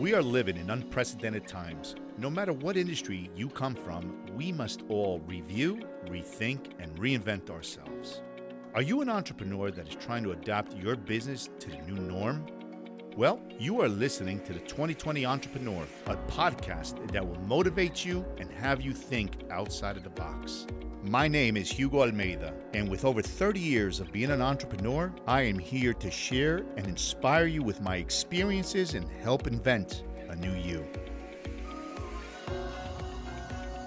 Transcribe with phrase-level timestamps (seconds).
[0.00, 1.94] We are living in unprecedented times.
[2.16, 8.22] No matter what industry you come from, we must all review, rethink, and reinvent ourselves.
[8.72, 12.46] Are you an entrepreneur that is trying to adapt your business to the new norm?
[13.14, 18.50] Well, you are listening to the 2020 Entrepreneur, a podcast that will motivate you and
[18.52, 20.66] have you think outside of the box.
[21.04, 25.40] My name is Hugo Almeida, and with over 30 years of being an entrepreneur, I
[25.40, 30.52] am here to share and inspire you with my experiences and help invent a new
[30.52, 30.86] you.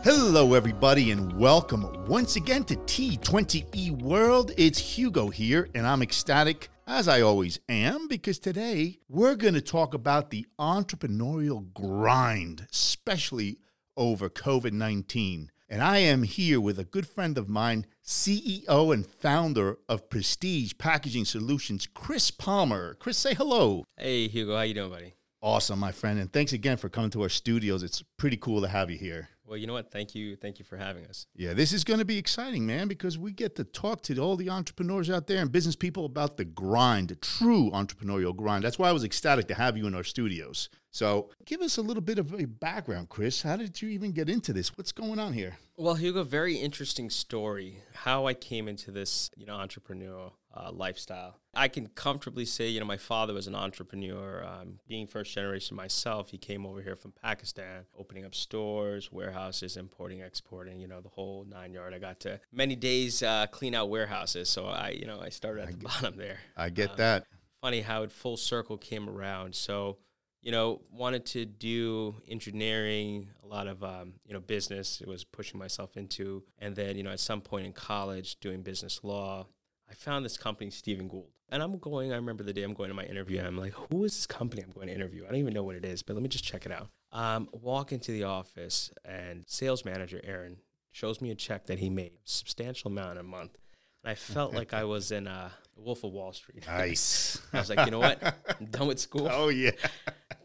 [0.03, 4.51] Hello, everybody, and welcome once again to T20E World.
[4.57, 9.61] It's Hugo here, and I'm ecstatic, as I always am, because today we're going to
[9.61, 13.59] talk about the entrepreneurial grind, especially
[13.95, 15.51] over COVID 19.
[15.73, 20.73] And I am here with a good friend of mine, CEO and founder of Prestige
[20.77, 22.93] Packaging Solutions, Chris Palmer.
[22.99, 23.83] Chris, say hello.
[23.97, 25.15] Hey Hugo, how you doing, buddy?
[25.41, 27.81] Awesome, my friend, and thanks again for coming to our studios.
[27.81, 29.29] It's pretty cool to have you here.
[29.45, 29.91] Well, you know what?
[29.91, 31.25] Thank you, thank you for having us.
[31.35, 34.35] Yeah, this is going to be exciting, man, because we get to talk to all
[34.35, 38.63] the entrepreneurs out there and business people about the grind, the true entrepreneurial grind.
[38.63, 40.69] That's why I was ecstatic to have you in our studios.
[40.91, 43.41] So, give us a little bit of a background, Chris.
[43.41, 44.77] How did you even get into this?
[44.77, 45.57] What's going on here?
[45.75, 47.77] Well, Hugo, very interesting story.
[47.95, 51.39] How I came into this, you know, entrepreneurial uh, lifestyle.
[51.55, 54.45] I can comfortably say, you know, my father was an entrepreneur.
[54.45, 59.75] Um, being first generation myself, he came over here from Pakistan, opening up stores, warehouses,
[59.75, 61.95] importing, exporting, you know, the whole nine yard.
[61.95, 65.63] I got to many days uh, clean out warehouses, so I, you know, I started
[65.63, 66.37] at I the get- bottom there.
[66.55, 67.25] I get Um, that.
[67.61, 69.55] funny how it full circle came around.
[69.55, 69.97] So,
[70.43, 74.99] you know, wanted to do engineering, a lot of um, you know business.
[75.01, 78.61] It was pushing myself into, and then you know at some point in college doing
[78.61, 79.47] business law.
[79.89, 82.11] I found this company, Stephen Gould, and I'm going.
[82.11, 83.41] I remember the day I'm going to my interview.
[83.41, 85.23] I'm like, who is this company I'm going to interview?
[85.23, 86.89] I don't even know what it is, but let me just check it out.
[87.11, 90.57] Um, walk into the office, and sales manager Aaron
[90.91, 93.57] shows me a check that he made, a substantial amount a month,
[94.03, 96.65] and I felt like I was in uh, Wolf of Wall Street.
[96.67, 97.39] Nice.
[97.53, 98.21] I was like, you know what?
[98.59, 99.29] I'm done with school.
[99.31, 99.71] oh, yeah.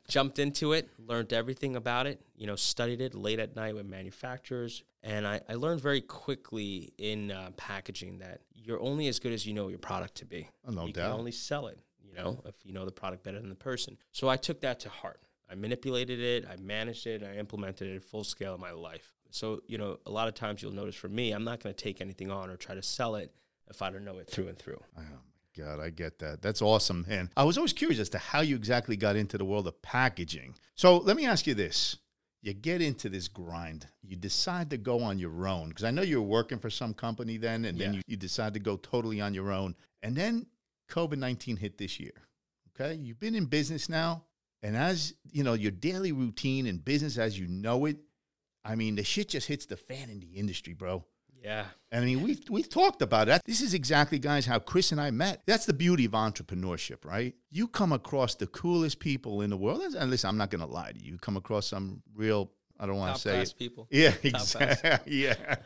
[0.09, 3.87] Jumped into it, learned everything about it, you know, studied it late at night with
[3.87, 4.83] manufacturers.
[5.03, 9.47] And I, I learned very quickly in uh, packaging that you're only as good as
[9.47, 10.49] you know your product to be.
[10.67, 11.11] Oh, no you doubt.
[11.11, 13.99] can only sell it, you know, if you know the product better than the person.
[14.13, 15.21] So I took that to heart.
[15.51, 19.15] I manipulated it, I managed it, I implemented it full scale in my life.
[19.31, 21.83] So, you know, a lot of times you'll notice for me, I'm not going to
[21.83, 23.33] take anything on or try to sell it
[23.69, 24.83] if I don't know it through and through.
[25.59, 26.41] God, I get that.
[26.41, 27.05] That's awesome.
[27.09, 29.81] And I was always curious as to how you exactly got into the world of
[29.83, 30.55] packaging.
[30.77, 31.97] So let me ask you this.
[32.41, 35.71] You get into this grind, you decide to go on your own.
[35.71, 38.55] Because I know you were working for some company then, and then you, you decide
[38.55, 39.75] to go totally on your own.
[40.03, 40.47] And then
[40.89, 42.13] COVID 19 hit this year.
[42.81, 42.95] Okay.
[42.95, 44.23] You've been in business now.
[44.63, 47.97] And as you know, your daily routine and business as you know it,
[48.65, 51.05] I mean, the shit just hits the fan in the industry, bro.
[51.43, 51.65] Yeah.
[51.91, 53.43] And I mean, we've we've talked about it.
[53.47, 55.43] This is exactly, guys, how Chris and I met.
[55.47, 57.35] That's the beauty of entrepreneurship, right?
[57.51, 59.83] You come across the coolest people in the world.
[59.95, 61.13] And listen, I'm not going to lie to you.
[61.13, 62.51] You come across some real.
[62.81, 63.59] I don't want Top to say class it.
[63.59, 63.89] people.
[63.91, 65.01] Yeah, exactly.
[65.21, 65.57] yeah.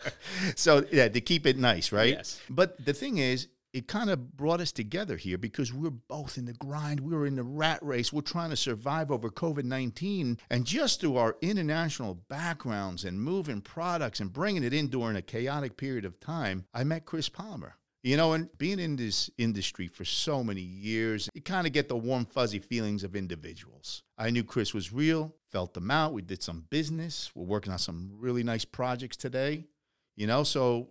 [0.56, 2.15] So yeah, to keep it nice, right?
[2.15, 2.41] Yes.
[2.49, 6.44] But the thing is, it kind of brought us together here because we're both in
[6.44, 7.00] the grind.
[7.00, 8.12] We were in the rat race.
[8.12, 10.38] We're trying to survive over COVID 19.
[10.50, 15.22] And just through our international backgrounds and moving products and bringing it in during a
[15.22, 17.77] chaotic period of time, I met Chris Palmer.
[18.03, 21.89] You know, and being in this industry for so many years, you kind of get
[21.89, 24.03] the warm, fuzzy feelings of individuals.
[24.19, 26.12] I knew Chris was real, felt them out.
[26.12, 27.31] We did some business.
[27.33, 29.66] We're working on some really nice projects today.
[30.16, 30.89] You know, so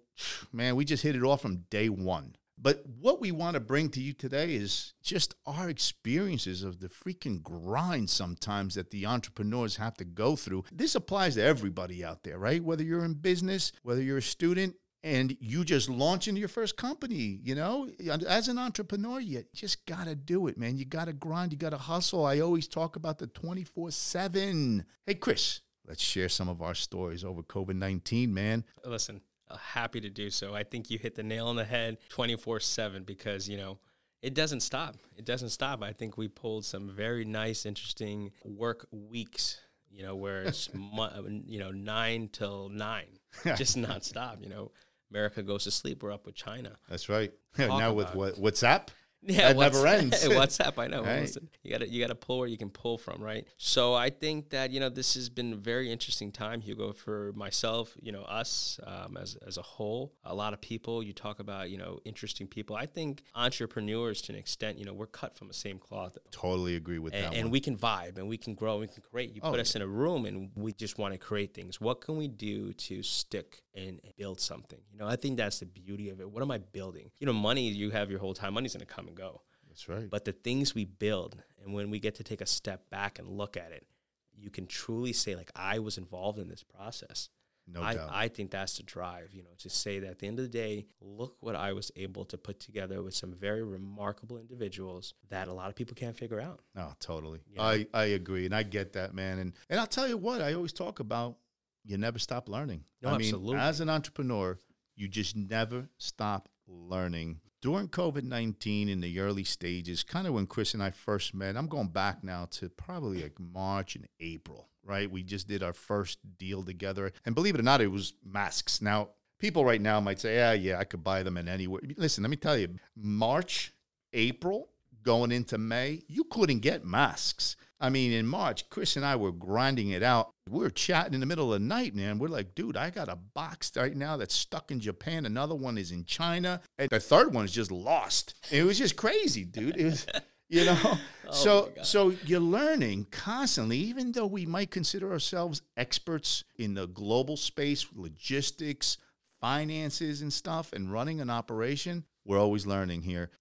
[0.53, 2.35] man, we just hit it off from day one.
[2.61, 6.89] But what we want to bring to you today is just our experiences of the
[6.89, 10.65] freaking grind sometimes that the entrepreneurs have to go through.
[10.71, 12.63] This applies to everybody out there, right?
[12.63, 16.77] Whether you're in business, whether you're a student, and you just launch into your first
[16.77, 17.89] company, you know,
[18.27, 20.77] as an entrepreneur, you just got to do it, man.
[20.77, 22.23] You got to grind, you got to hustle.
[22.23, 24.85] I always talk about the 24 7.
[25.07, 28.63] Hey, Chris, let's share some of our stories over COVID 19, man.
[28.85, 29.21] Listen,
[29.57, 30.53] happy to do so.
[30.53, 33.79] I think you hit the nail on the head 24 7 because, you know,
[34.21, 34.97] it doesn't stop.
[35.17, 35.81] It doesn't stop.
[35.83, 39.59] I think we pulled some very nice, interesting work weeks,
[39.89, 43.19] you know, where it's, mu- you know, nine till nine,
[43.55, 44.43] just nonstop.
[44.43, 44.71] You know,
[45.09, 46.03] America goes to sleep.
[46.03, 46.77] We're up with China.
[46.89, 47.31] That's right.
[47.57, 48.87] Talk now with what WhatsApp?
[49.23, 50.23] That what's- never ends.
[50.27, 51.03] WhatsApp, I know.
[51.03, 51.35] Right.
[51.63, 53.45] You got to you got to pull where you can pull from, right?
[53.57, 57.31] So I think that you know this has been a very interesting time, Hugo, for
[57.35, 57.95] myself.
[58.01, 60.13] You know, us um, as as a whole.
[60.25, 61.03] A lot of people.
[61.03, 62.75] You talk about you know interesting people.
[62.75, 66.17] I think entrepreneurs, to an extent, you know, we're cut from the same cloth.
[66.31, 67.51] Totally agree with And, that and one.
[67.51, 69.35] we can vibe and we can grow and we can create.
[69.35, 71.79] You Oh, put us in a room and we just want to create things.
[71.81, 74.79] What can we do to stick and build something?
[74.91, 76.29] You know, I think that's the beauty of it.
[76.29, 77.11] What am I building?
[77.19, 78.53] You know, money you have your whole time.
[78.53, 79.41] Money's to come and go.
[79.67, 80.09] That's right.
[80.09, 83.27] But the things we build, and when we get to take a step back and
[83.29, 83.85] look at it,
[84.33, 87.29] you can truly say, like, I was involved in this process.
[87.67, 88.09] no I, doubt.
[88.11, 90.49] I think that's the drive, you know, to say that at the end of the
[90.49, 95.47] day, look what I was able to put together with some very remarkable individuals that
[95.47, 96.61] a lot of people can't figure out.
[96.75, 97.39] No, totally.
[97.53, 97.61] Yeah.
[97.63, 98.45] I, I agree.
[98.45, 99.39] And I get that, man.
[99.39, 101.37] And and I'll tell you what, I always talk about
[101.83, 102.83] you never stop learning.
[103.01, 103.57] No, I mean, absolutely.
[103.57, 104.57] as an entrepreneur,
[104.95, 107.41] you just never stop learning.
[107.61, 111.55] During COVID 19 in the early stages, kind of when Chris and I first met,
[111.55, 115.09] I'm going back now to probably like March and April, right?
[115.09, 117.11] We just did our first deal together.
[117.25, 118.81] And believe it or not, it was masks.
[118.81, 121.81] Now, people right now might say, yeah, yeah, I could buy them in anywhere.
[121.97, 123.73] Listen, let me tell you, March,
[124.13, 124.69] April,
[125.03, 127.55] going into May, you couldn't get masks.
[127.81, 130.29] I mean, in March, Chris and I were grinding it out.
[130.47, 132.19] We were chatting in the middle of the night, man.
[132.19, 135.25] We're like, dude, I got a box right now that's stuck in Japan.
[135.25, 136.61] Another one is in China.
[136.77, 138.35] And the third one is just lost.
[138.51, 139.77] It was just crazy, dude.
[139.77, 140.05] It was,
[140.49, 140.79] you know.
[140.83, 140.99] Oh
[141.31, 147.35] so, so you're learning constantly, even though we might consider ourselves experts in the global
[147.35, 148.97] space, logistics,
[149.39, 152.05] finances, and stuff, and running an operation.
[152.25, 153.31] We're always learning here.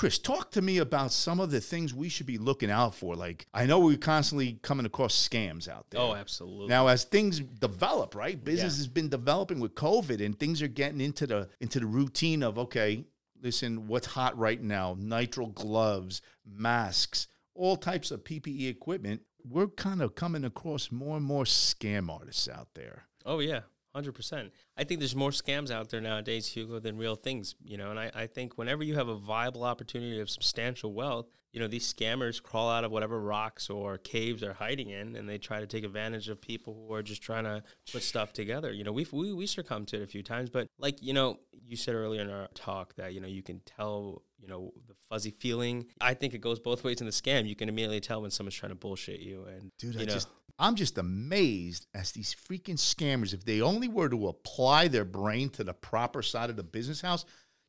[0.00, 3.14] Chris, talk to me about some of the things we should be looking out for.
[3.14, 6.00] Like, I know we're constantly coming across scams out there.
[6.00, 6.68] Oh, absolutely.
[6.68, 8.42] Now, as things develop, right?
[8.42, 12.42] Business has been developing with COVID, and things are getting into the into the routine
[12.42, 13.04] of okay,
[13.42, 14.96] listen, what's hot right now?
[14.98, 19.20] Nitrile gloves, masks, all types of PPE equipment.
[19.46, 23.04] We're kind of coming across more and more scam artists out there.
[23.26, 23.60] Oh yeah,
[23.94, 24.52] hundred percent.
[24.76, 27.54] I think there's more scams out there nowadays, Hugo, than real things.
[27.62, 31.26] You know, and I, I think whenever you have a viable opportunity of substantial wealth,
[31.52, 35.28] you know, these scammers crawl out of whatever rocks or caves they're hiding in, and
[35.28, 37.62] they try to take advantage of people who are just trying to
[37.92, 38.72] put stuff together.
[38.72, 41.38] You know, we've we we succumbed to it a few times, but like you know,
[41.66, 44.94] you said earlier in our talk that you know you can tell you know the
[45.08, 45.86] fuzzy feeling.
[46.00, 47.48] I think it goes both ways in the scam.
[47.48, 50.12] You can immediately tell when someone's trying to bullshit you, and Dude, you I know,
[50.12, 50.28] just
[50.60, 55.48] I'm just amazed as these freaking scammers, if they only were to apply their brain
[55.50, 57.24] to the proper side of the business house,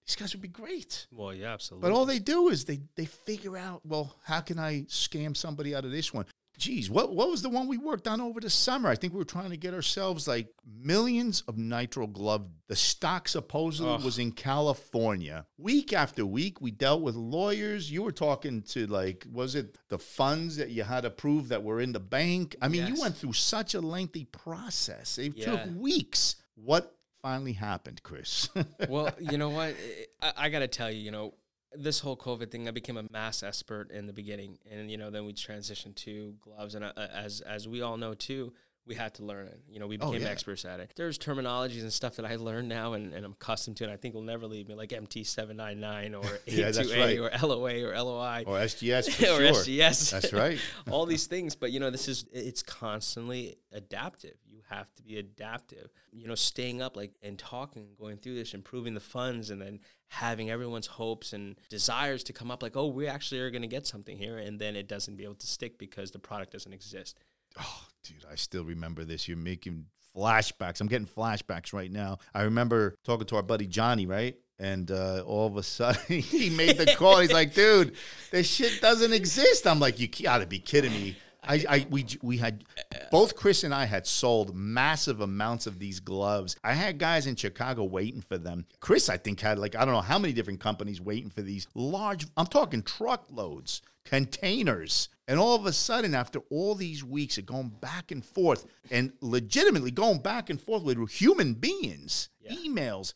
[0.08, 1.08] these guys would be great.
[1.12, 1.90] well, yeah, absolutely.
[1.90, 5.76] But all they do is they they figure out, well, how can I scam somebody
[5.76, 6.26] out of this one?
[6.58, 8.90] Geez, what what was the one we worked on over the summer?
[8.90, 12.46] I think we were trying to get ourselves like millions of nitrile glove.
[12.68, 14.04] The stock supposedly Ugh.
[14.04, 15.46] was in California.
[15.58, 17.92] Week after week, we dealt with lawyers.
[17.92, 21.64] You were talking to like, was it the funds that you had to prove that
[21.64, 22.56] were in the bank?
[22.62, 25.18] I mean, you went through such a lengthy process.
[25.18, 25.46] It Yeah.
[25.66, 26.36] took weeks.
[26.56, 28.50] What finally happened, Chris?
[28.90, 29.76] well, you know what?
[30.22, 31.34] I, I got to tell you, you know,
[31.74, 35.10] this whole COVID thing, I became a mass expert in the beginning, and you know,
[35.10, 38.54] then we transitioned to gloves, and as as we all know too,
[38.88, 39.60] we had to learn it.
[39.70, 40.32] You know, we Oh, became yeah.
[40.32, 40.92] experts at it.
[40.96, 43.96] There's terminologies and stuff that I learned now, and, and I'm accustomed to, and I
[43.98, 47.42] think will never leave me, like MT seven nine nine or Yeah, A2A right.
[47.44, 49.40] or LOA or LOI or SGS or sure.
[49.40, 50.12] SGS.
[50.12, 50.60] That's right.
[50.92, 55.18] all these things but you know this is it's constantly adaptive you have to be
[55.18, 59.62] adaptive you know staying up like and talking going through this improving the funds and
[59.62, 63.62] then having everyone's hopes and desires to come up like oh we actually are going
[63.62, 66.52] to get something here and then it doesn't be able to stick because the product
[66.52, 67.18] doesn't exist
[67.60, 69.28] Oh, dude, I still remember this.
[69.28, 70.82] You're making flashbacks.
[70.82, 72.20] I'm getting flashbacks right now.
[72.34, 74.36] I remember talking to our buddy Johnny, right?
[74.60, 77.20] And uh, all of a sudden, he made the call.
[77.20, 77.96] He's like, "Dude,
[78.30, 82.38] this shit doesn't exist." I'm like, "You gotta be kidding me!" I, I, we, we
[82.38, 82.64] had
[83.10, 86.56] both Chris and I had sold massive amounts of these gloves.
[86.64, 88.66] I had guys in Chicago waiting for them.
[88.80, 91.68] Chris, I think, had like I don't know how many different companies waiting for these
[91.74, 92.28] large.
[92.38, 95.10] I'm talking truckloads, containers.
[95.28, 99.14] And all of a sudden, after all these weeks of going back and forth and
[99.22, 102.54] legitimately going back and forth with human beings, Yeah.
[102.56, 103.14] emails,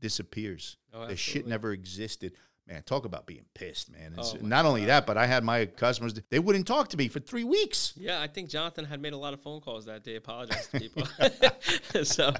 [0.00, 0.76] disappears.
[0.92, 2.32] Oh, the shit never existed.
[2.66, 4.14] Man, talk about being pissed, man.
[4.16, 7.20] Oh, not only that, but I had my customers, they wouldn't talk to me for
[7.20, 7.92] three weeks.
[7.96, 10.80] yeah i think jonathan had made a lot of phone calls that day apologize to
[10.80, 11.06] people
[12.04, 12.32] so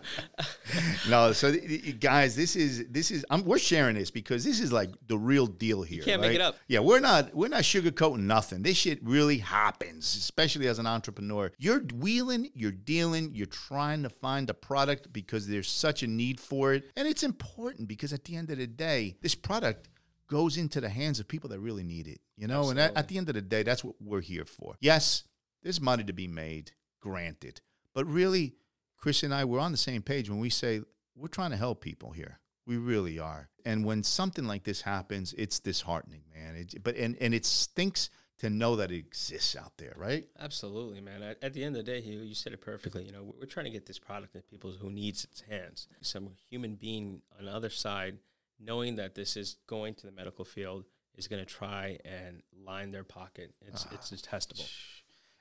[1.09, 1.55] No, so
[2.01, 5.47] guys, this is this is I'm, we're sharing this because this is like the real
[5.47, 6.03] deal here.
[6.03, 6.57] can't make it up.
[6.69, 8.63] Yeah, we're not we're not sugarcoating nothing.
[8.63, 11.53] This shit really happens, especially as an entrepreneur.
[11.59, 16.41] You're wheeling, you're dealing, you're trying to find a product because there's such a need
[16.41, 19.89] for it, and it's important because at the end of the day, this product
[20.29, 22.21] goes into the hands of people that really need it.
[22.37, 24.77] You know, and at, at the end of the day, that's what we're here for.
[24.81, 25.25] Yes,
[25.63, 27.61] there's money to be made, granted,
[27.95, 28.55] but really,
[28.97, 30.81] Chris and I we're on the same page when we say
[31.15, 32.41] we're trying to help people here.
[32.67, 33.51] We really are.
[33.67, 36.57] And when something like this happens, it's disheartening, man.
[36.57, 40.27] It, but and and it stinks to know that it exists out there, right?
[40.41, 41.23] Absolutely, man.
[41.23, 43.05] At, at the end of the day, you, you said it perfectly.
[43.05, 45.89] You know, we're, we're trying to get this product in people who needs its hands.
[46.01, 48.19] Some human being on the other side,
[48.59, 50.85] knowing that this is going to the medical field,
[51.17, 53.55] is going to try and line their pocket.
[53.67, 54.65] It's ah, it's detestable.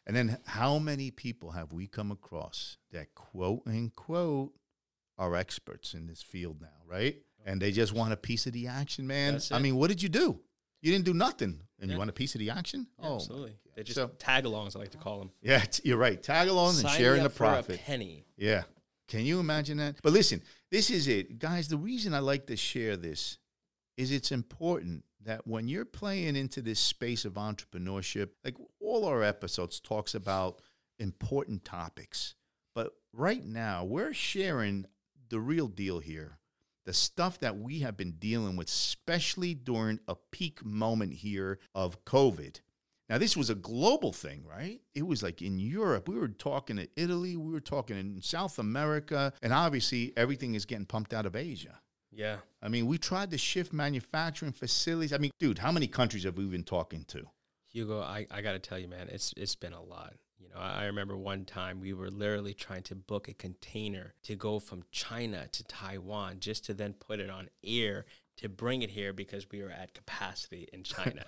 [0.06, 4.54] And then how many people have we come across that quote unquote
[5.18, 7.16] are experts in this field now, right?
[7.20, 9.40] Oh and they just want a piece of the action, man.
[9.52, 10.40] I mean, what did you do?
[10.82, 12.88] You didn't do nothing, and you want a piece of the action?
[13.00, 13.56] Yeah, oh, absolutely.
[13.74, 15.32] They're just So- tag-alongs, I like to call them.
[15.42, 16.22] yeah, t- you're right.
[16.22, 17.80] Tag-alongs and Sign sharing the up for a profit.
[17.82, 18.26] penny.
[18.36, 18.64] Yeah.
[19.14, 19.98] Can you imagine that?
[20.02, 20.42] But listen,
[20.72, 21.38] this is it.
[21.38, 23.38] Guys, the reason I like to share this
[23.96, 29.22] is it's important that when you're playing into this space of entrepreneurship, like all our
[29.22, 30.62] episodes talks about
[30.98, 32.34] important topics.
[32.74, 34.88] But right now, we're sharing
[35.30, 36.40] the real deal here.
[36.88, 42.04] The stuff that we have been dealing with, especially during a peak moment here of
[42.04, 42.62] COVID.
[43.14, 44.82] Now, this was a global thing, right?
[44.96, 46.10] It was like in Europe.
[46.10, 50.66] We were talking to Italy, we were talking in South America, and obviously everything is
[50.66, 51.80] getting pumped out of Asia.
[52.12, 52.38] Yeah.
[52.60, 55.14] I mean, we tried to shift manufacturing facilities.
[55.14, 57.28] I mean, dude, how many countries have we been talking to?
[57.68, 60.16] Hugo, I, I got to tell you, man, it's it's been a lot.
[60.40, 64.16] You know, I, I remember one time we were literally trying to book a container
[64.24, 68.06] to go from China to Taiwan just to then put it on air
[68.38, 71.24] to bring it here because we were at capacity in China.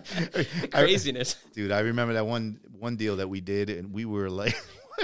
[0.72, 1.36] Craziness.
[1.52, 4.54] Dude, I remember that one one deal that we did, and we were like,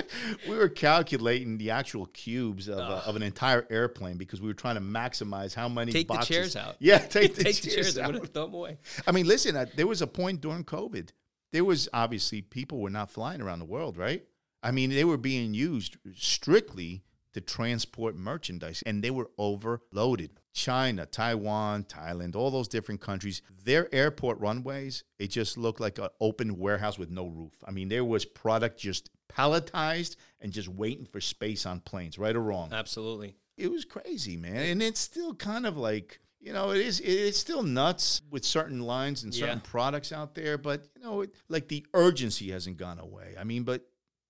[0.49, 4.55] we were calculating the actual cubes of, uh, of an entire airplane because we were
[4.55, 6.29] trying to maximize how many Take the boxes.
[6.37, 6.77] chairs out.
[6.79, 8.15] Yeah, take the Take the chairs chairs out.
[8.33, 8.79] throw them away.
[9.07, 11.11] I mean, listen, uh, there was a point during COVID.
[11.53, 14.25] There was obviously people were not flying around the world, right?
[14.63, 20.31] I mean, they were being used strictly to transport merchandise and they were overloaded.
[20.53, 26.09] China, Taiwan, Thailand, all those different countries, their airport runways, it just looked like an
[26.21, 27.53] open warehouse with no roof.
[27.65, 32.35] I mean, there was product just palletized and just waiting for space on planes, right
[32.35, 33.37] or wrong Absolutely.
[33.57, 34.57] it was crazy, man.
[34.57, 38.81] And it's still kind of like, you know, it is it's still nuts with certain
[38.81, 39.71] lines and certain Yeah.
[39.71, 43.35] products out there, but you know, it, like the urgency hasn't gone away.
[43.39, 43.87] I mean, but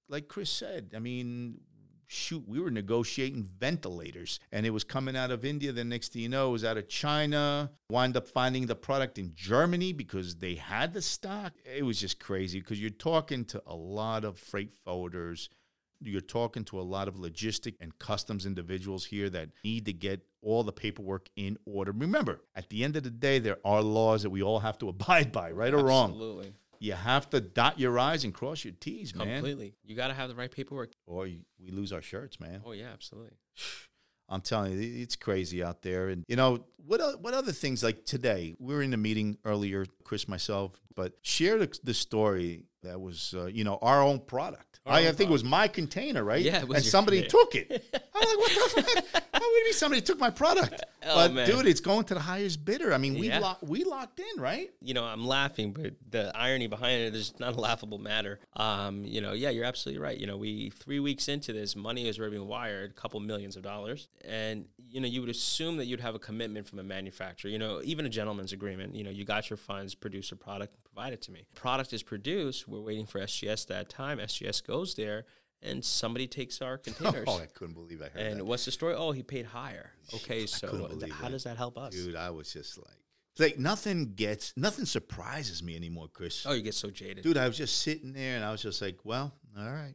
[0.09, 1.61] like Chris said, I mean,
[2.11, 5.73] shoot, we were negotiating ventilators and it was coming out of India.
[5.73, 7.71] The next thing you know, it was out of China.
[7.89, 11.53] Wind up finding the product in Germany because they had the stock.
[11.65, 15.49] It was just crazy because you're talking to a lot of freight forwarders
[16.03, 20.23] you're talking to a lot of logistic and customs individuals here that need to get
[20.43, 21.93] all the paperwork in order.
[21.93, 24.89] Remember, at the end of the day, there are laws that we all have to
[24.95, 26.11] abide by, right or wrong.
[26.11, 26.55] Absolutely.
[26.83, 29.27] You have to dot your I's and cross your T's, man.
[29.27, 29.75] Completely.
[29.85, 30.93] You got to have the right paperwork.
[31.11, 32.63] Or we lose our shirts, man.
[32.65, 33.33] Oh, yeah, absolutely.
[34.33, 36.09] I'm telling you, it's crazy out there.
[36.09, 37.01] And you know what?
[37.01, 38.55] o- What other things like today?
[38.61, 43.35] We were in a meeting earlier, Chris, myself, but share the, the story that was,
[43.37, 44.79] uh, you know, our own product.
[44.87, 46.43] Our I, I own think it was my container, right?
[46.43, 47.43] Yeah, it was and somebody container.
[47.45, 47.85] took it.
[48.15, 50.83] I'm like, what the would it be somebody took my product?
[51.03, 51.47] Oh, but man.
[51.49, 52.93] dude, it's going to the highest bidder.
[52.93, 53.39] I mean, we Yeah.
[53.39, 54.71] lo- we locked in, right?
[54.83, 58.39] you know, I'm laughing, but the irony behind it is not a laughable matter.
[58.55, 60.19] Um, you know, yeah, you're absolutely right.
[60.19, 63.57] You know, we three weeks into this, money is already being wired, a couple millions
[63.57, 66.85] of dollars, and you know, you would assume that you'd have a commitment from a
[66.85, 67.51] manufacturer.
[67.51, 68.95] You know, even a gentleman's agreement.
[68.95, 71.47] You know, you got your funds, produce a product, provide it to me.
[71.55, 72.69] Product is produced.
[72.69, 74.19] We're waiting for SGS that time.
[74.19, 75.25] SGS goes there.
[75.63, 77.25] And somebody takes our oh, containers.
[77.27, 78.31] Oh, I couldn't believe I heard that.
[78.31, 78.45] and that.
[78.45, 78.95] what's the story?
[78.95, 79.93] Oh, he paid higher.
[80.15, 81.95] Okay, so th- how does that help us?
[81.95, 82.97] Dude, I was just like,
[83.39, 86.47] like nothing gets, nothing surprises me anymore, Chris.
[86.47, 87.23] Oh, you get so jaded.
[87.23, 89.95] Dude, I was just sitting there and I was just like, well, all right.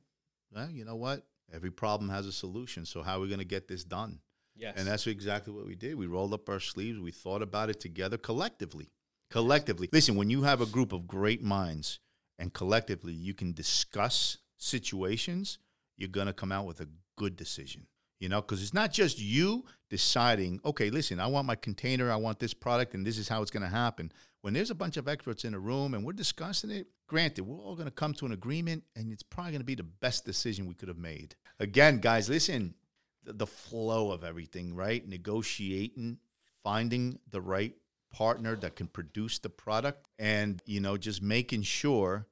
[0.54, 1.26] Well, you know what?
[1.54, 2.86] Every problem has a solution.
[2.86, 4.20] So how are we going to get this done?
[4.56, 4.76] yes.
[4.78, 5.96] And that's exactly what we did.
[5.96, 7.00] We rolled up our sleeves.
[7.00, 8.90] We thought about it together collectively.
[9.30, 9.90] Collectively.
[9.92, 12.00] Listen, when you have a group of great minds
[12.38, 15.60] and collectively you can discuss situations,
[15.98, 17.88] you're going to come out with a good decision.
[18.20, 22.16] You know, because it's not just you deciding, okay, listen, I want my container, I
[22.16, 24.12] want this product, and this is how it's going to happen.
[24.42, 27.60] When there's a bunch of experts in a room and we're discussing it, granted, we're
[27.60, 30.24] all going to come to an agreement, and it's probably going to be the best
[30.24, 31.36] decision we could have made.
[31.60, 32.74] Again, guys, listen,
[33.26, 35.06] the, flow of everything, right?
[35.08, 36.20] Negotiating,
[36.64, 37.74] finding the right
[38.14, 42.28] partner that can produce the product, and you know, just making sure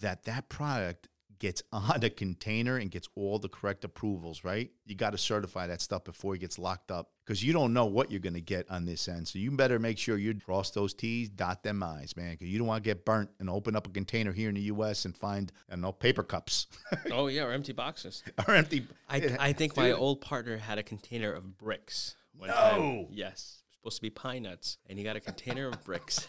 [0.00, 1.08] that that product
[1.42, 4.70] gets on a container and gets all the correct approvals, right?
[4.86, 7.84] You got to certify that stuff before it gets locked up because you don't know
[7.86, 9.26] what you're going to get on this end.
[9.26, 12.58] So you better make sure you cross those T's, dot them I's, man, because you
[12.58, 15.04] don't want to get burnt and open up a container here in the U.S.
[15.04, 16.68] and find, I don't know, paper cups
[17.10, 18.22] Oh yeah, or empty boxes.
[18.46, 18.86] or empty.
[19.10, 22.14] I, I think my old partner had a container of bricks.
[22.36, 22.54] one No.
[22.54, 23.06] time.
[23.10, 23.58] Yes.
[23.72, 26.28] Supposed to be pine nuts, and he got a container of bricks.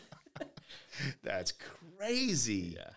[1.24, 1.54] That's
[2.00, 2.76] crazy.
[2.78, 2.90] Yeah.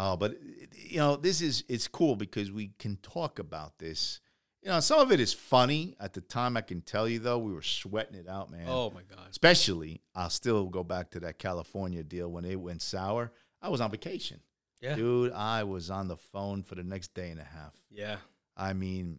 [0.00, 0.36] Oh, but
[0.72, 4.20] you know, this is it's cool because we can talk about this.
[4.62, 5.96] You know, some of it is funny.
[6.00, 8.66] At the time, I can tell you though, we were sweating it out, man.
[8.68, 9.26] Oh my God.
[9.30, 13.32] Especially, I'll still go back to that California deal when it went sour.
[13.60, 14.40] I was on vacation.
[14.80, 14.94] Yeah.
[14.94, 17.74] Dude, I was on the phone for the next day and a half.
[17.90, 18.18] Yeah.
[18.56, 19.18] I mean,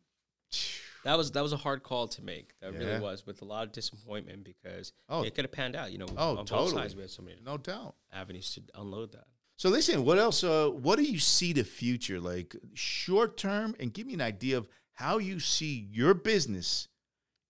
[1.05, 2.53] That was that was a hard call to make.
[2.61, 2.79] That Yeah.
[2.79, 5.23] really was, with a lot of disappointment because Oh.
[5.23, 5.91] it could have panned out.
[5.91, 6.71] You know, Oh, on both totally.
[6.71, 7.95] sides we had so many no doubt.
[8.11, 9.27] avenues to unload that.
[9.59, 10.41] So listen, what else?
[10.41, 14.57] Uh, what do you see the future like short term, and give me an idea
[14.57, 16.87] of how you see your business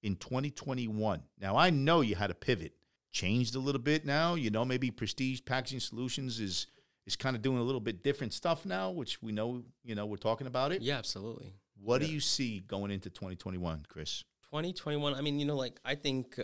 [0.01, 1.21] in 2021.
[1.39, 2.73] Now I know you had a pivot,
[3.11, 4.33] changed a little bit now.
[4.33, 6.65] You know, maybe Prestige Packaging Solutions is
[7.05, 9.61] is kind of doing a little bit different stuff now, which we know.
[9.83, 10.81] You know, we're talking about it.
[10.81, 11.53] Yeah, absolutely.
[11.79, 12.07] What Yeah.
[12.07, 14.23] do you see going into 2021, Chris?
[14.45, 16.39] 2021 i mean you know like i think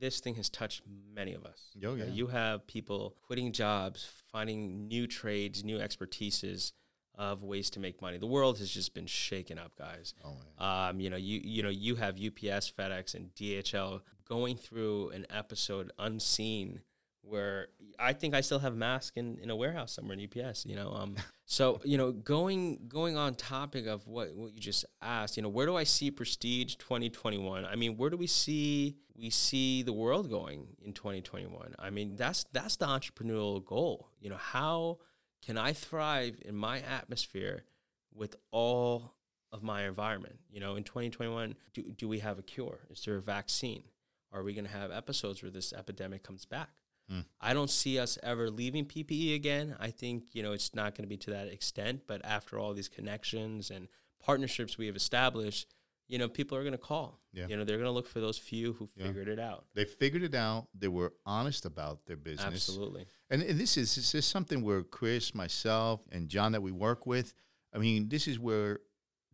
[0.00, 0.82] this thing has touched
[1.14, 2.04] many of us Oh, yeah.
[2.06, 6.72] you have people quitting jobs finding new trades new expertises
[7.16, 11.00] of ways to make money the world has just been shaken up guys Oh, um,
[11.00, 15.90] you know you you know you have ups fedex and dhl going through an episode
[15.98, 16.80] unseen
[17.22, 20.74] where I think I still have mask in, in a warehouse somewhere in UPS, you
[20.74, 20.90] know.
[20.92, 25.42] Um, so you know, going going on topic of what what you just asked, you
[25.42, 27.64] know, where do I see Prestige 2021?
[27.66, 31.74] I mean, where do we see we see the world going in 2021?
[31.78, 34.08] I mean, that's that's the entrepreneurial goal.
[34.20, 34.98] You know, how
[35.44, 37.64] can I thrive in my atmosphere
[38.14, 39.14] with all
[39.52, 40.38] of my environment?
[40.50, 42.80] You know, in 2021, do, do we have a cure?
[42.90, 43.84] Is there a vaccine?
[44.32, 46.70] Are we going to have episodes where this epidemic comes back?
[47.08, 47.20] Hmm.
[47.40, 49.76] I don't see us ever leaving PPE again.
[49.80, 52.72] I think, you know, it's not going to be to that extent, but after all
[52.72, 53.88] these connections and
[54.22, 55.66] partnerships we have established,
[56.10, 57.20] you know, people are going to call.
[57.32, 57.46] Yeah.
[57.48, 59.06] You know, they're going to look for those few who Yeah.
[59.06, 59.64] figured it out.
[59.74, 60.66] They figured it out.
[60.76, 62.46] They were honest about their business.
[62.46, 63.06] Absolutely.
[63.30, 67.06] And, and this is this is something where Chris, myself, and John that we work
[67.06, 67.32] with.
[67.72, 68.80] I mean, this is where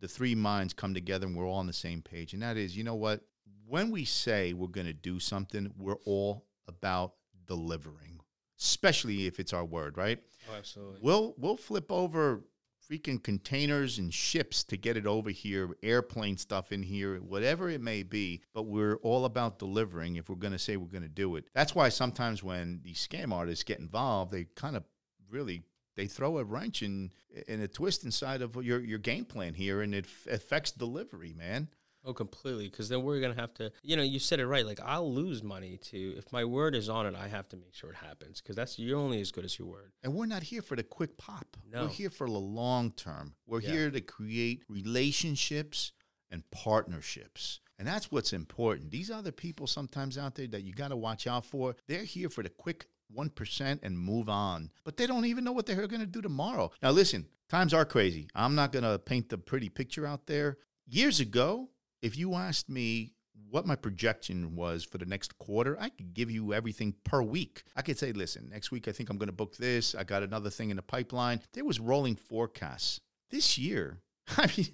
[0.01, 2.35] the three minds come together and we're all on the same page.
[2.35, 3.23] And that is, you know what?
[3.67, 7.15] When we say we're going to do something, we're all about
[7.47, 8.21] delivering,
[8.61, 10.19] especially if it's our word, right?
[10.51, 11.01] Oh, absolutely.
[11.03, 12.45] We'll we'll flip over
[12.91, 17.81] freaking containers and ships to get it over here, airplane stuff in here, whatever it
[17.81, 18.43] may be.
[18.55, 21.47] But we're all about delivering if we're going to say we're going to do it.
[21.55, 24.85] That's why sometimes when these scam artists get involved, they kind of
[25.31, 25.63] really
[25.97, 27.11] they throw a wrench in
[27.49, 31.69] in a twist inside of your your game plan here, and it affects delivery, man.
[32.07, 32.69] Oh, completely.
[32.69, 34.65] Because then we're gonna have to, you know, you said it right.
[34.65, 37.15] Like I'll lose money to if my word is on it.
[37.17, 39.67] I have to make sure it happens because that's you're only as good as your
[39.69, 39.93] word.
[40.05, 41.57] And we're not here for the quick pop.
[41.71, 41.83] No.
[41.83, 43.35] We're here for the long term.
[43.47, 43.71] We're Yeah.
[43.71, 45.93] here to create relationships
[46.31, 47.61] and partnerships.
[47.79, 48.91] And that's what's important.
[48.91, 52.29] These other people sometimes out there that you got to watch out for, they're here
[52.29, 54.71] for the quick 1% and move on.
[54.85, 56.71] But they don't even know what they're going to do tomorrow.
[56.83, 58.29] Now, listen, times are crazy.
[58.35, 60.59] I'm not going to paint the pretty picture out there.
[60.89, 61.69] Years ago,
[62.03, 63.13] if you asked me
[63.51, 67.65] what my projection was for the next quarter, I could give you everything per week.
[67.77, 69.95] I could say, listen, next week I think I'm going to book this.
[69.95, 71.41] I got another thing in the pipeline.
[71.53, 73.01] There was rolling forecasts.
[73.31, 74.01] This year,
[74.37, 74.69] I mean,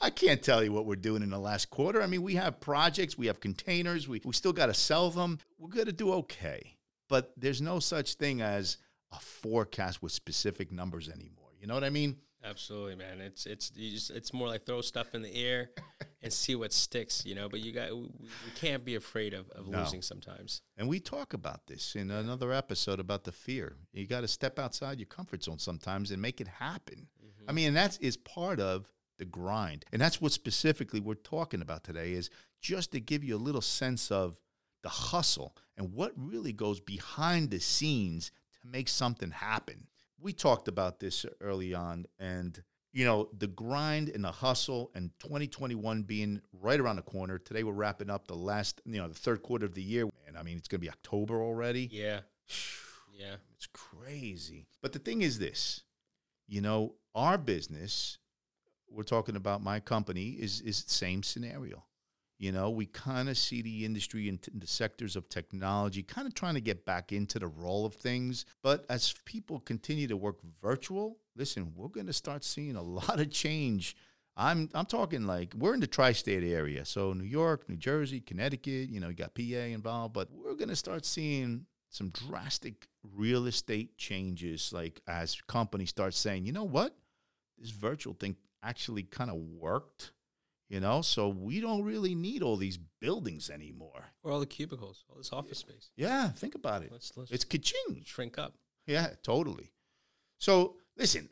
[0.00, 2.02] I can't tell you what we're doing in the last quarter.
[2.02, 5.38] I mean, we have projects, we have containers, we, we still got to sell them.
[5.58, 6.76] We're going to do okay.
[7.08, 8.78] But there's no such thing as
[9.12, 11.50] a forecast with specific numbers anymore.
[11.60, 12.16] You know what I mean?
[12.44, 13.20] Absolutely, man.
[13.20, 15.70] It's it's you just it's more like throw stuff in the air
[16.22, 17.48] and see what sticks, you know.
[17.48, 19.80] But you got we, we can't be afraid of, of No.
[19.80, 20.60] losing sometimes.
[20.76, 23.76] And we talk about this in another episode about the fear.
[23.92, 27.08] You got to step outside your comfort zone sometimes and make it happen.
[27.18, 27.54] I mm-hmm.
[27.54, 29.84] mean, and that is part of the grind.
[29.92, 32.28] And that's what specifically we're talking about today is
[32.60, 34.38] just to give you a little sense of
[34.82, 39.86] the hustle and what really goes behind the scenes to make something happen.
[40.24, 42.60] We talked about this early on and
[42.94, 47.38] you know, the grind and the hustle and 2021 being right around the corner.
[47.38, 50.08] Today we're wrapping up the last, you know, the third quarter of the year.
[50.28, 51.90] And I mean, it's going to be October already.
[51.92, 52.20] Yeah,
[53.12, 53.34] yeah.
[53.56, 54.68] It's crazy.
[54.80, 55.82] But the thing is this,
[56.46, 58.18] you know, our business,
[58.88, 61.84] we're talking about my company is is the same scenario.
[62.38, 66.02] You know, we kind of see the industry in, t- in the sectors of technology
[66.02, 68.44] kind of trying to get back into the role of things.
[68.62, 73.20] But as people continue to work virtual, listen, we're going to start seeing a lot
[73.20, 73.96] of change.
[74.36, 78.90] I'm I'm talking like we're in the tri-state area, so New York, New Jersey, Connecticut.
[78.90, 83.46] You know, you got PA involved, but we're going to start seeing some drastic real
[83.46, 84.72] estate changes.
[84.72, 86.96] Like as companies start saying, you know what,
[87.58, 90.12] this virtual thing actually kind of worked
[90.74, 91.02] you know?
[91.02, 94.06] So we don't really need all these buildings anymore.
[94.24, 95.90] Or all the cubicles, all this office space.
[95.96, 96.90] yeah think about it.
[96.90, 98.02] Let's let's it's ka-ching.
[98.04, 98.54] shrink up.
[98.86, 99.70] yeah totally.
[100.38, 101.28] So listen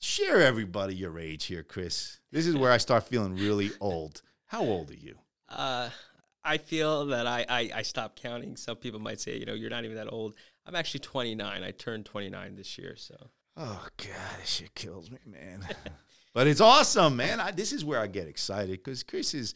[0.00, 2.20] share everybody your age here chris.
[2.30, 4.20] This is where i start feeling really old.
[4.46, 5.16] How old are you?
[5.48, 5.88] Uh,
[6.44, 8.56] I feel that I, I I stopped counting.
[8.56, 10.34] Some people might say, you know, you're not even that old.
[10.66, 11.62] I'm actually 29.
[11.62, 13.30] I turned 29 this year, so.
[13.56, 15.66] Oh god this shit kills me man
[16.34, 17.40] but it's awesome man.
[17.40, 19.54] I, this is where i get excited because chris is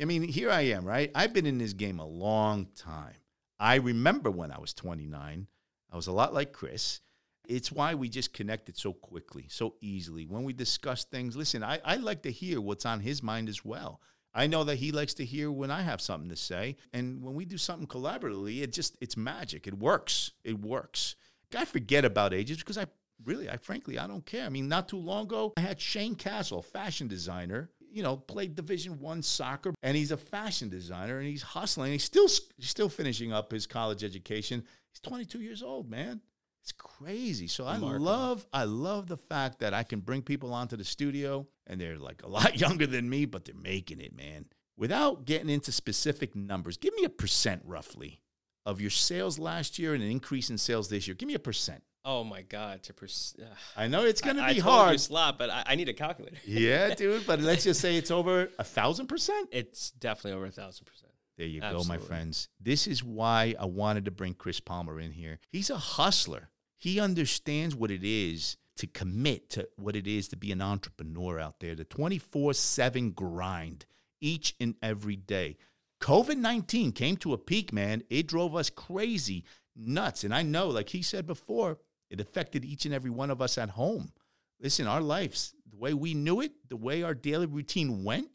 [0.00, 1.10] i mean here i am right?
[1.14, 3.16] I've been in this game a long time.
[3.58, 5.46] I remember when i was 29
[5.90, 7.00] i was a lot like chris.
[7.46, 10.24] It's why we just connected so quickly so easily.
[10.26, 13.64] When we discuss things listen i, I like to hear what's on his mind as
[13.64, 14.00] well.
[14.36, 17.34] I know that he likes to hear when i have something to say and when
[17.34, 19.66] we do something collaboratively it just it's magic.
[19.66, 20.32] It works.
[20.42, 21.16] It works.
[21.56, 22.86] I forget about ages because i
[23.24, 24.46] really i frankly i don't care.
[24.46, 28.56] I mean not too long ago i had shane castle fashion designer you know played
[28.56, 31.92] division one soccer and he's a fashion designer and he's hustling.
[31.92, 34.64] He's still he's still finishing up his college education.
[34.92, 36.20] He's 22 years old man.
[36.62, 37.46] It's crazy.
[37.46, 38.04] So i Remarkable.
[38.04, 41.96] love i love the fact that i can bring people onto the studio and they're
[41.98, 44.46] like a lot younger than me but they're making it man.
[44.76, 48.20] Without getting into specific numbers give me a percent roughly
[48.66, 51.14] of your sales last year and an increase in sales this year.
[51.14, 53.36] Give me a percent oh my god, to pers-
[53.76, 55.00] I know it's going to I, be I told you hard.
[55.00, 56.36] slot, but I, I need a calculator.
[56.46, 57.26] yeah, dude.
[57.26, 59.48] But let's just say it's over a thousand percent.
[59.52, 61.12] It's definitely over a thousand percent.
[61.36, 62.48] There you go, my friends.
[62.60, 65.40] This is why I wanted to bring Chris Palmer in here.
[65.50, 66.50] He's a hustler.
[66.78, 71.40] He understands what it is to commit to what it is to be an entrepreneur
[71.40, 73.86] out there, the 24 7 grind
[74.20, 75.56] each and every day.
[76.00, 78.02] COVID 19 came to a peak, man.
[78.10, 80.24] It drove us crazy, nuts.
[80.24, 81.78] And I know, like he said before,
[82.14, 84.12] it affected each and every one of us at home.
[84.60, 88.28] Listen, our lives, the way we knew it, the way our daily routine went,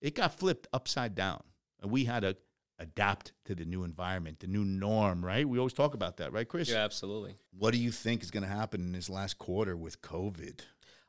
[0.00, 1.42] it got flipped upside down.
[1.80, 2.36] And we had to
[2.78, 5.48] adapt to the new environment, the new norm, right?
[5.48, 6.68] We always talk about that, right, Chris?
[6.68, 7.34] Yeah, absolutely.
[7.58, 10.60] What do you think is going to happen in this last quarter with COVID?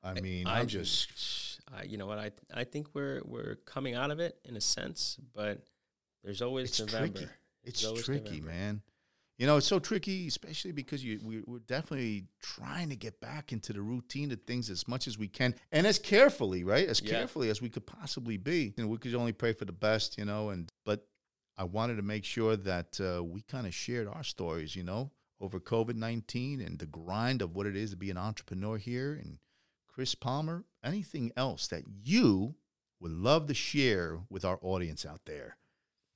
[0.04, 3.96] I mean, I I'm just I, you know what I I think we're we're coming
[3.96, 5.60] out of it in a sense, but
[6.24, 7.20] there's always it's November.
[7.20, 7.32] tricky.
[7.64, 8.48] There's It's always tricky, November.
[8.52, 8.82] man.
[9.38, 13.52] You know, it's so tricky, especially because you we, we're definitely trying to get back
[13.52, 16.88] into the routine of things as much as we can, and as carefully, right?
[16.88, 17.10] As Yeah.
[17.12, 18.74] carefully as we could possibly be.
[18.78, 20.50] You know, we could only pray for the best, you know.
[20.50, 21.08] And but
[21.58, 25.12] I wanted to make sure that uh, we kind of shared our stories, you know,
[25.42, 29.14] over COVID nineteen and the grind of what it is to be an entrepreneur here.
[29.14, 29.40] And
[29.88, 32.56] Chris Palmer, anything else that you
[33.00, 35.58] would love to share with our audience out there?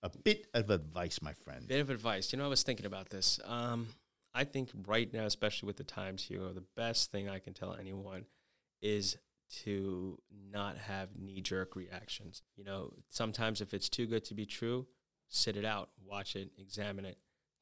[0.03, 1.67] A bit of advice, my friend.
[1.67, 2.31] Bit of advice.
[2.31, 3.39] You know, I was thinking about this.
[3.45, 3.87] Um,
[4.33, 7.73] I think right now, especially with the times here, the best thing I can tell
[7.73, 8.25] anyone
[8.81, 9.17] is
[9.63, 10.19] to
[10.51, 12.43] not have knee jerk reactions.
[12.55, 14.85] You know, sometimes if it's too good to be true,
[15.29, 17.17] sit it out, watch it, examine it,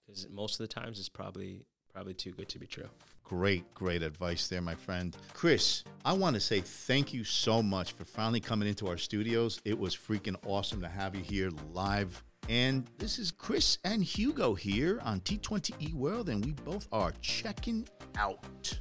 [0.05, 1.65] because most of the times it's probably
[1.95, 2.89] probably too good to be true.
[3.23, 5.15] Great, great advice there, my friend.
[5.33, 9.61] Chris, I want to say thank you so much for finally coming into our studios.
[9.63, 12.21] It was freaking awesome to have you here live.
[12.49, 17.87] And this is Chris and Hugo here on T20E World, and we both are checking
[18.17, 18.77] out.